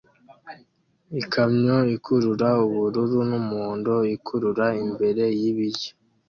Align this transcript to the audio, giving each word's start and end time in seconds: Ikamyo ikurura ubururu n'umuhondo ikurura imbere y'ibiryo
Ikamyo 1.21 1.77
ikurura 1.95 2.49
ubururu 2.65 3.19
n'umuhondo 3.29 3.93
ikurura 4.15 4.65
imbere 4.83 5.23
y'ibiryo 5.39 5.91